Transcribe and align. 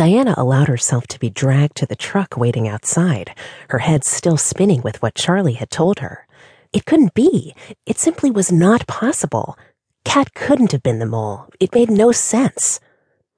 Diana 0.00 0.34
allowed 0.38 0.68
herself 0.68 1.06
to 1.08 1.20
be 1.20 1.28
dragged 1.28 1.76
to 1.76 1.84
the 1.84 1.94
truck 1.94 2.34
waiting 2.34 2.66
outside, 2.66 3.36
her 3.68 3.80
head 3.80 4.02
still 4.02 4.38
spinning 4.38 4.80
with 4.80 5.02
what 5.02 5.14
Charlie 5.14 5.60
had 5.60 5.68
told 5.68 5.98
her. 5.98 6.26
It 6.72 6.86
couldn't 6.86 7.12
be. 7.12 7.54
It 7.84 7.98
simply 7.98 8.30
was 8.30 8.50
not 8.50 8.86
possible. 8.86 9.58
Cat 10.06 10.32
couldn't 10.32 10.72
have 10.72 10.82
been 10.82 11.00
the 11.00 11.04
mole. 11.04 11.48
It 11.60 11.74
made 11.74 11.90
no 11.90 12.12
sense. 12.12 12.80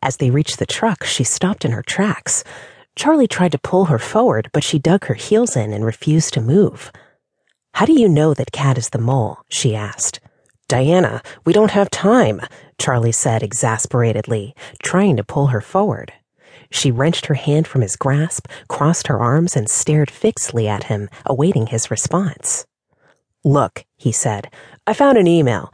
As 0.00 0.18
they 0.18 0.30
reached 0.30 0.60
the 0.60 0.64
truck, 0.64 1.02
she 1.02 1.24
stopped 1.24 1.64
in 1.64 1.72
her 1.72 1.82
tracks. 1.82 2.44
Charlie 2.94 3.26
tried 3.26 3.50
to 3.50 3.58
pull 3.58 3.86
her 3.86 3.98
forward, 3.98 4.48
but 4.52 4.62
she 4.62 4.78
dug 4.78 5.06
her 5.06 5.14
heels 5.14 5.56
in 5.56 5.72
and 5.72 5.84
refused 5.84 6.34
to 6.34 6.40
move. 6.40 6.92
How 7.72 7.84
do 7.84 8.00
you 8.00 8.08
know 8.08 8.32
that 8.32 8.52
Cat 8.52 8.78
is 8.78 8.90
the 8.90 8.98
mole? 8.98 9.38
she 9.48 9.74
asked. 9.74 10.20
Diana, 10.68 11.20
we 11.44 11.52
don't 11.52 11.72
have 11.72 11.90
time, 11.90 12.40
Charlie 12.78 13.10
said 13.10 13.42
exasperatedly, 13.42 14.54
trying 14.84 15.16
to 15.16 15.24
pull 15.24 15.48
her 15.48 15.60
forward. 15.60 16.12
She 16.70 16.90
wrenched 16.90 17.26
her 17.26 17.34
hand 17.34 17.66
from 17.66 17.80
his 17.80 17.96
grasp, 17.96 18.46
crossed 18.68 19.06
her 19.06 19.18
arms, 19.18 19.56
and 19.56 19.68
stared 19.68 20.10
fixedly 20.10 20.68
at 20.68 20.84
him, 20.84 21.08
awaiting 21.26 21.68
his 21.68 21.90
response. 21.90 22.66
Look, 23.44 23.84
he 23.96 24.12
said, 24.12 24.50
I 24.86 24.94
found 24.94 25.18
an 25.18 25.26
email. 25.26 25.72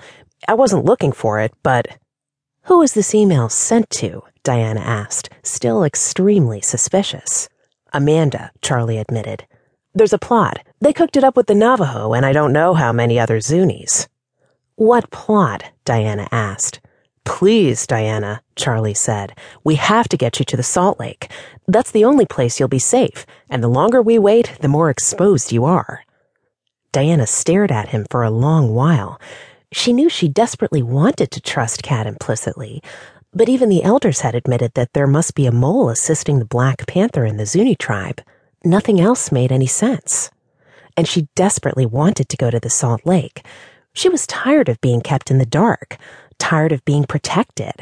I 0.48 0.54
wasn't 0.54 0.84
looking 0.84 1.12
for 1.12 1.40
it, 1.40 1.52
but. 1.62 1.98
Who 2.64 2.78
was 2.78 2.94
this 2.94 3.14
email 3.14 3.48
sent 3.48 3.90
to? 3.90 4.22
Diana 4.42 4.80
asked, 4.80 5.30
still 5.42 5.84
extremely 5.84 6.60
suspicious. 6.60 7.48
Amanda, 7.92 8.50
Charlie 8.62 8.98
admitted. 8.98 9.46
There's 9.94 10.12
a 10.12 10.18
plot. 10.18 10.64
They 10.80 10.92
cooked 10.92 11.16
it 11.16 11.24
up 11.24 11.36
with 11.36 11.46
the 11.46 11.54
Navajo, 11.54 12.12
and 12.12 12.24
I 12.24 12.32
don't 12.32 12.52
know 12.52 12.74
how 12.74 12.92
many 12.92 13.18
other 13.18 13.38
Zunis. 13.38 14.06
What 14.76 15.10
plot? 15.10 15.64
Diana 15.84 16.28
asked. 16.30 16.80
Please, 17.24 17.86
Diana, 17.86 18.42
Charlie 18.56 18.94
said. 18.94 19.36
We 19.64 19.76
have 19.76 20.08
to 20.08 20.16
get 20.16 20.38
you 20.38 20.44
to 20.46 20.56
the 20.56 20.62
Salt 20.62 20.98
Lake. 20.98 21.30
That's 21.66 21.90
the 21.90 22.04
only 22.04 22.26
place 22.26 22.58
you'll 22.58 22.68
be 22.68 22.78
safe, 22.78 23.26
and 23.48 23.62
the 23.62 23.68
longer 23.68 24.02
we 24.02 24.18
wait, 24.18 24.58
the 24.60 24.68
more 24.68 24.90
exposed 24.90 25.52
you 25.52 25.64
are. 25.64 26.04
Diana 26.92 27.26
stared 27.26 27.70
at 27.70 27.90
him 27.90 28.06
for 28.10 28.22
a 28.22 28.30
long 28.30 28.74
while. 28.74 29.20
She 29.72 29.92
knew 29.92 30.08
she 30.08 30.28
desperately 30.28 30.82
wanted 30.82 31.30
to 31.30 31.40
trust 31.40 31.82
Cat 31.82 32.06
implicitly, 32.06 32.82
but 33.32 33.48
even 33.48 33.68
the 33.68 33.84
elders 33.84 34.20
had 34.20 34.34
admitted 34.34 34.74
that 34.74 34.92
there 34.92 35.06
must 35.06 35.34
be 35.34 35.46
a 35.46 35.52
mole 35.52 35.88
assisting 35.88 36.38
the 36.38 36.44
Black 36.44 36.86
Panther 36.86 37.24
in 37.24 37.36
the 37.36 37.46
Zuni 37.46 37.76
tribe. 37.76 38.20
Nothing 38.64 39.00
else 39.00 39.30
made 39.30 39.52
any 39.52 39.68
sense. 39.68 40.30
And 40.96 41.06
she 41.06 41.28
desperately 41.36 41.86
wanted 41.86 42.28
to 42.28 42.36
go 42.36 42.50
to 42.50 42.58
the 42.58 42.70
Salt 42.70 43.06
Lake. 43.06 43.46
She 43.92 44.08
was 44.08 44.26
tired 44.26 44.68
of 44.68 44.80
being 44.80 45.00
kept 45.00 45.30
in 45.30 45.38
the 45.38 45.46
dark 45.46 45.96
tired 46.40 46.72
of 46.72 46.84
being 46.84 47.04
protected. 47.04 47.74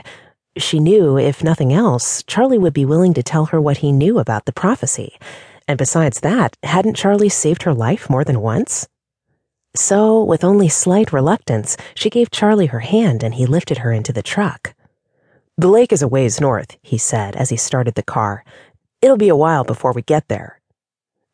She 0.58 0.80
knew, 0.80 1.16
if 1.16 1.42
nothing 1.42 1.72
else, 1.72 2.22
Charlie 2.24 2.58
would 2.58 2.74
be 2.74 2.84
willing 2.84 3.14
to 3.14 3.22
tell 3.22 3.46
her 3.46 3.60
what 3.60 3.78
he 3.78 3.92
knew 3.92 4.18
about 4.18 4.44
the 4.44 4.52
prophecy. 4.52 5.16
And 5.66 5.78
besides 5.78 6.20
that, 6.20 6.56
hadn't 6.62 6.96
Charlie 6.96 7.28
saved 7.28 7.62
her 7.62 7.72
life 7.72 8.10
more 8.10 8.24
than 8.24 8.40
once? 8.40 8.88
So, 9.76 10.24
with 10.24 10.44
only 10.44 10.68
slight 10.68 11.12
reluctance, 11.12 11.76
she 11.94 12.10
gave 12.10 12.30
Charlie 12.30 12.66
her 12.66 12.80
hand 12.80 13.22
and 13.22 13.34
he 13.34 13.46
lifted 13.46 13.78
her 13.78 13.92
into 13.92 14.12
the 14.12 14.22
truck. 14.22 14.74
The 15.56 15.68
lake 15.68 15.92
is 15.92 16.02
a 16.02 16.08
ways 16.08 16.40
north, 16.40 16.76
he 16.82 16.98
said 16.98 17.36
as 17.36 17.50
he 17.50 17.56
started 17.56 17.94
the 17.94 18.02
car. 18.02 18.44
It'll 19.00 19.16
be 19.16 19.28
a 19.28 19.36
while 19.36 19.64
before 19.64 19.92
we 19.92 20.02
get 20.02 20.28
there. 20.28 20.60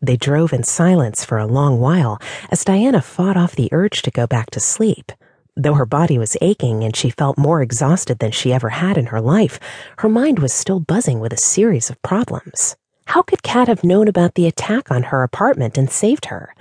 They 0.02 0.16
drove 0.16 0.52
in 0.52 0.64
silence 0.64 1.24
for 1.24 1.38
a 1.38 1.46
long 1.46 1.80
while 1.80 2.18
as 2.50 2.64
Diana 2.64 3.00
fought 3.00 3.38
off 3.38 3.56
the 3.56 3.70
urge 3.72 4.02
to 4.02 4.10
go 4.10 4.26
back 4.26 4.50
to 4.50 4.60
sleep. 4.60 5.12
Though 5.56 5.74
her 5.74 5.86
body 5.86 6.18
was 6.18 6.36
aching 6.40 6.82
and 6.82 6.96
she 6.96 7.10
felt 7.10 7.38
more 7.38 7.62
exhausted 7.62 8.18
than 8.18 8.32
she 8.32 8.52
ever 8.52 8.70
had 8.70 8.98
in 8.98 9.06
her 9.06 9.20
life, 9.20 9.60
her 9.98 10.08
mind 10.08 10.40
was 10.40 10.52
still 10.52 10.80
buzzing 10.80 11.20
with 11.20 11.32
a 11.32 11.36
series 11.36 11.90
of 11.90 12.02
problems. 12.02 12.76
How 13.06 13.22
could 13.22 13.44
Cat 13.44 13.68
have 13.68 13.84
known 13.84 14.08
about 14.08 14.34
the 14.34 14.46
attack 14.46 14.90
on 14.90 15.04
her 15.04 15.22
apartment 15.22 15.78
and 15.78 15.88
saved 15.90 16.26
her? 16.26 16.54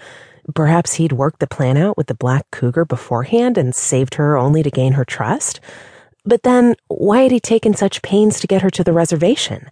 Perhaps 0.53 0.95
he'd 0.95 1.13
worked 1.13 1.39
the 1.39 1.47
plan 1.47 1.75
out 1.75 1.97
with 1.97 2.07
the 2.07 2.13
black 2.13 2.51
cougar 2.51 2.85
beforehand 2.85 3.57
and 3.57 3.73
saved 3.73 4.15
her 4.15 4.37
only 4.37 4.61
to 4.61 4.69
gain 4.69 4.93
her 4.93 5.05
trust? 5.05 5.59
But 6.23 6.43
then, 6.43 6.75
why 6.87 7.21
had 7.23 7.31
he 7.31 7.39
taken 7.39 7.73
such 7.73 8.01
pains 8.03 8.39
to 8.41 8.47
get 8.47 8.61
her 8.61 8.69
to 8.71 8.83
the 8.83 8.93
reservation? 8.93 9.69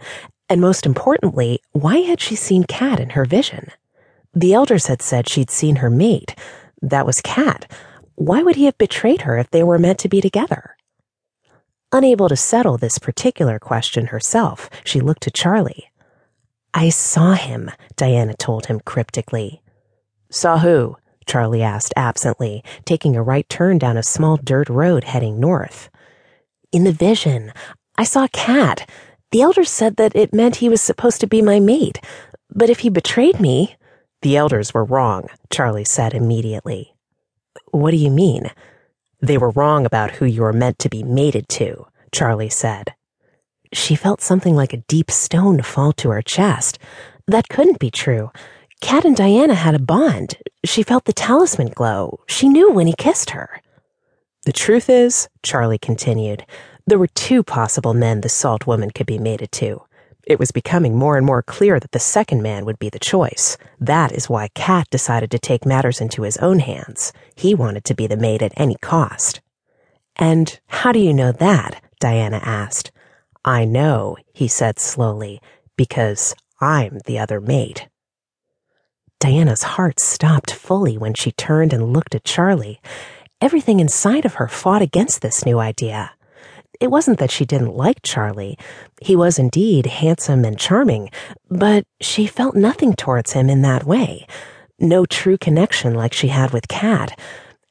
And 0.49 0.59
most 0.59 0.85
importantly, 0.85 1.61
why 1.73 1.97
had 1.97 2.19
she 2.19 2.35
seen 2.35 2.63
Cat 2.63 2.99
in 2.99 3.11
her 3.11 3.25
vision? 3.25 3.69
The 4.33 4.53
elders 4.53 4.87
had 4.87 5.01
said 5.01 5.29
she'd 5.29 5.51
seen 5.51 5.77
her 5.77 5.89
mate. 5.89 6.35
That 6.81 7.05
was 7.05 7.21
Cat 7.21 7.71
why 8.21 8.43
would 8.43 8.55
he 8.55 8.65
have 8.65 8.77
betrayed 8.77 9.23
her 9.23 9.37
if 9.37 9.49
they 9.49 9.63
were 9.63 9.79
meant 9.79 9.97
to 9.99 10.09
be 10.09 10.21
together? 10.21 10.77
Unable 11.91 12.29
to 12.29 12.35
settle 12.35 12.77
this 12.77 12.99
particular 12.99 13.57
question 13.57 14.07
herself, 14.07 14.69
she 14.83 14.99
looked 14.99 15.23
to 15.23 15.31
Charlie. 15.31 15.91
I 16.73 16.89
saw 16.89 17.33
him, 17.33 17.71
Diana 17.95 18.35
told 18.35 18.67
him 18.67 18.79
cryptically. 18.79 19.61
Saw 20.29 20.59
who? 20.59 20.97
Charlie 21.25 21.63
asked 21.63 21.93
absently, 21.97 22.63
taking 22.85 23.15
a 23.15 23.23
right 23.23 23.47
turn 23.49 23.77
down 23.77 23.97
a 23.97 24.03
small 24.03 24.37
dirt 24.37 24.69
road 24.69 25.03
heading 25.03 25.39
north. 25.39 25.89
In 26.71 26.83
the 26.83 26.91
vision, 26.91 27.51
I 27.97 28.03
saw 28.03 28.27
Cat. 28.27 28.89
The 29.31 29.41
elders 29.41 29.69
said 29.69 29.95
that 29.97 30.15
it 30.15 30.33
meant 30.33 30.57
he 30.57 30.69
was 30.69 30.81
supposed 30.81 31.21
to 31.21 31.27
be 31.27 31.41
my 31.41 31.59
mate, 31.59 31.99
but 32.53 32.69
if 32.69 32.79
he 32.79 32.89
betrayed 32.89 33.39
me. 33.39 33.75
The 34.21 34.37
elders 34.37 34.73
were 34.73 34.85
wrong, 34.85 35.27
Charlie 35.49 35.85
said 35.85 36.13
immediately. 36.13 36.95
What 37.71 37.91
do 37.91 37.97
you 37.97 38.11
mean? 38.11 38.51
They 39.21 39.37
were 39.37 39.51
wrong 39.51 39.85
about 39.85 40.11
who 40.11 40.25
you 40.25 40.41
were 40.41 40.53
meant 40.53 40.79
to 40.79 40.89
be 40.89 41.03
mated 41.03 41.47
to, 41.49 41.87
Charlie 42.11 42.49
said. 42.49 42.93
She 43.73 43.95
felt 43.95 44.21
something 44.21 44.55
like 44.55 44.73
a 44.73 44.83
deep 44.87 45.09
stone 45.09 45.61
fall 45.61 45.93
to 45.93 46.09
her 46.09 46.21
chest. 46.21 46.79
That 47.27 47.47
couldn't 47.47 47.79
be 47.79 47.89
true. 47.89 48.31
Cat 48.81 49.05
and 49.05 49.15
Diana 49.15 49.53
had 49.53 49.75
a 49.75 49.79
bond. 49.79 50.37
She 50.65 50.83
felt 50.83 51.05
the 51.05 51.13
talisman 51.13 51.69
glow. 51.69 52.19
She 52.27 52.49
knew 52.49 52.71
when 52.71 52.87
he 52.87 52.93
kissed 52.97 53.29
her. 53.29 53.61
The 54.45 54.51
truth 54.51 54.89
is, 54.89 55.29
Charlie 55.43 55.77
continued, 55.77 56.45
there 56.87 56.99
were 56.99 57.07
two 57.07 57.43
possible 57.43 57.93
men 57.93 58.21
the 58.21 58.29
salt 58.29 58.65
woman 58.65 58.89
could 58.89 59.05
be 59.05 59.19
mated 59.19 59.51
to. 59.53 59.83
It 60.23 60.39
was 60.39 60.51
becoming 60.51 60.95
more 60.95 61.17
and 61.17 61.25
more 61.25 61.41
clear 61.41 61.79
that 61.79 61.91
the 61.91 61.99
second 61.99 62.41
man 62.41 62.65
would 62.65 62.79
be 62.79 62.89
the 62.89 62.99
choice. 62.99 63.57
That 63.79 64.11
is 64.11 64.29
why 64.29 64.49
Cat 64.49 64.87
decided 64.89 65.31
to 65.31 65.39
take 65.39 65.65
matters 65.65 65.99
into 65.99 66.21
his 66.23 66.37
own 66.37 66.59
hands. 66.59 67.11
He 67.35 67.55
wanted 67.55 67.83
to 67.85 67.95
be 67.95 68.07
the 68.07 68.17
mate 68.17 68.41
at 68.41 68.53
any 68.55 68.75
cost. 68.75 69.41
And 70.15 70.59
how 70.67 70.91
do 70.91 70.99
you 70.99 71.13
know 71.13 71.31
that? 71.31 71.81
Diana 71.99 72.39
asked. 72.43 72.91
I 73.43 73.65
know, 73.65 74.17
he 74.33 74.47
said 74.47 74.79
slowly, 74.79 75.41
because 75.75 76.35
I'm 76.59 76.99
the 77.05 77.17
other 77.17 77.41
mate. 77.41 77.87
Diana's 79.19 79.63
heart 79.63 79.99
stopped 79.99 80.51
fully 80.51 80.97
when 80.97 81.13
she 81.13 81.31
turned 81.31 81.73
and 81.73 81.93
looked 81.93 82.15
at 82.15 82.23
Charlie. 82.23 82.79
Everything 83.39 83.79
inside 83.79 84.25
of 84.25 84.35
her 84.35 84.47
fought 84.47 84.81
against 84.81 85.21
this 85.21 85.45
new 85.45 85.59
idea. 85.59 86.11
It 86.81 86.89
wasn't 86.89 87.19
that 87.19 87.29
she 87.29 87.45
didn't 87.45 87.75
like 87.75 88.01
Charlie. 88.01 88.57
He 88.99 89.15
was 89.15 89.37
indeed 89.37 89.85
handsome 89.85 90.43
and 90.43 90.57
charming, 90.57 91.11
but 91.47 91.85
she 92.01 92.25
felt 92.25 92.55
nothing 92.55 92.95
towards 92.95 93.33
him 93.33 93.51
in 93.51 93.61
that 93.61 93.83
way. 93.83 94.25
No 94.79 95.05
true 95.05 95.37
connection 95.37 95.93
like 95.93 96.11
she 96.11 96.29
had 96.29 96.51
with 96.51 96.67
Cat. 96.67 97.17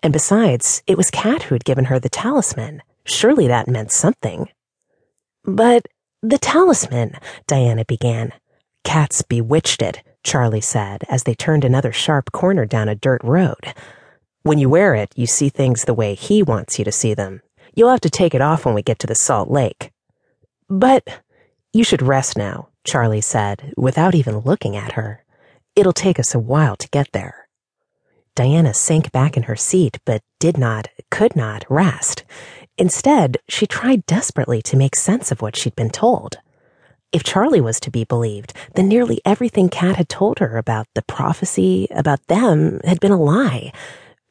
And 0.01 0.13
besides, 0.13 0.85
it 0.87 0.97
was 0.97 1.11
Cat 1.11 1.43
who 1.43 1.57
had 1.57 1.65
given 1.65 1.87
her 1.87 1.99
the 1.99 2.09
talisman. 2.09 2.83
Surely 3.05 3.49
that 3.49 3.67
meant 3.67 3.91
something. 3.91 4.49
But 5.45 5.87
the 6.23 6.39
talisman, 6.39 7.15
Diana 7.49 7.85
began. 7.85 8.33
Cat's 8.85 9.23
bewitched 9.23 9.83
it, 9.83 10.05
Charlie 10.23 10.61
said 10.61 11.03
as 11.09 11.25
they 11.25 11.35
turned 11.35 11.65
another 11.65 11.91
sharp 11.91 12.31
corner 12.31 12.65
down 12.65 12.89
a 12.89 12.95
dirt 12.95 13.23
road. 13.25 13.75
When 14.43 14.59
you 14.59 14.69
wear 14.71 14.95
it, 14.95 15.13
you 15.17 15.27
see 15.27 15.49
things 15.49 15.85
the 15.85 15.95
way 15.95 16.15
he 16.15 16.45
wants 16.45 16.79
you 16.79 16.85
to 16.85 16.93
see 16.93 17.13
them. 17.13 17.43
You'll 17.75 17.91
have 17.91 18.01
to 18.01 18.11
take 18.11 18.35
it 18.35 18.41
off 18.41 18.65
when 18.65 18.75
we 18.75 18.83
get 18.83 18.99
to 19.01 19.07
the 19.07 19.15
Salt 19.15 19.51
Lake. 19.51 19.93
But 20.69 21.23
you 21.73 21.85
should 21.85 22.03
rest 22.03 22.37
now, 22.37 22.69
Charlie 22.85 23.21
said, 23.21 23.73
without 23.77 24.15
even 24.15 24.39
looking 24.39 24.77
at 24.77 24.93
her. 24.93 25.25
It'll 25.77 25.93
take 25.93 26.19
us 26.19 26.35
a 26.35 26.39
while 26.39 26.77
to 26.77 26.89
get 26.89 27.13
there. 27.13 27.49
Diana 28.35 28.75
sank 28.75 29.13
back 29.13 29.37
in 29.37 29.45
her 29.45 29.57
seat, 29.57 29.99
but 30.05 30.23
did 30.39 30.57
not, 30.57 30.89
could 31.11 31.37
not 31.37 31.65
rest. 31.69 32.25
Instead, 32.79 33.39
she 33.49 33.67
tried 33.67 34.07
desperately 34.07 34.63
to 34.63 34.77
make 34.77 34.97
sense 34.97 35.31
of 35.31 35.43
what 35.43 35.57
she'd 35.57 35.77
been 35.77 35.91
told. 35.91 36.39
If 37.13 37.25
Charlie 37.25 37.61
was 37.61 37.81
to 37.81 37.91
be 37.91 38.05
believed, 38.05 38.53
then 38.75 38.89
nearly 38.89 39.21
everything 39.25 39.69
Cat 39.69 39.97
had 39.97 40.09
told 40.09 40.39
her 40.39 40.57
about 40.57 40.87
the 40.95 41.03
prophecy, 41.03 41.89
about 41.91 42.25
them, 42.29 42.81
had 42.85 43.01
been 43.01 43.11
a 43.11 43.21
lie. 43.21 43.73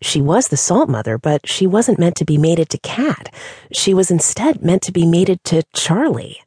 She 0.02 0.22
was 0.22 0.48
the 0.48 0.58
salt 0.58 0.90
mother, 0.90 1.18
but 1.18 1.48
she 1.48 1.68
wasn't 1.68 2.00
meant 2.00 2.16
to 2.18 2.26
be 2.26 2.38
mated 2.38 2.70
to 2.70 2.78
Cat. 2.78 3.34
She 3.72 3.94
was 3.94 4.10
instead 4.10 4.64
meant 4.64 4.82
to 4.84 4.92
be 4.92 5.06
mated 5.06 5.44
to 5.46 5.64
Charlie. 5.74 6.42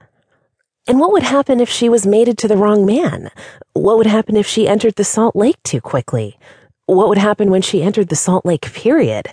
And 0.87 0.99
what 0.99 1.13
would 1.13 1.23
happen 1.23 1.61
if 1.61 1.69
she 1.69 1.89
was 1.89 2.07
mated 2.07 2.39
to 2.39 2.49
the 2.49 2.57
wrong 2.57 2.85
man? 2.85 3.31
What 3.73 3.99
would 3.99 4.07
happen 4.07 4.37
if 4.37 4.47
she 4.47 4.67
entered 4.67 4.97
the 4.97 5.05
Salt 5.05 5.37
Lake 5.37 5.63
too 5.63 5.81
quickly? 5.81 6.39
What 6.87 7.09
would 7.09 7.19
happen 7.19 7.51
when 7.51 7.63
she 7.63 7.83
entered 7.83 8.09
the 8.09 8.17
Salt 8.17 8.45
Lake 8.45 8.73
period? 8.73 9.29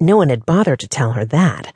No 0.00 0.16
one 0.16 0.28
had 0.28 0.46
bothered 0.46 0.80
to 0.80 0.88
tell 0.88 1.12
her 1.12 1.24
that. 1.26 1.72